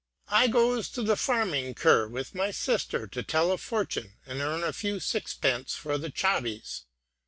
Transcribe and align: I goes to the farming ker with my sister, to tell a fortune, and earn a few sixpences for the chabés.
I 0.29 0.47
goes 0.47 0.89
to 0.93 1.03
the 1.03 1.15
farming 1.15 1.75
ker 1.75 2.07
with 2.07 2.33
my 2.33 2.49
sister, 2.49 3.05
to 3.05 3.21
tell 3.21 3.51
a 3.51 3.57
fortune, 3.59 4.15
and 4.25 4.41
earn 4.41 4.63
a 4.63 4.73
few 4.73 4.99
sixpences 4.99 5.75
for 5.75 5.99
the 5.99 6.09
chabés. 6.09 6.85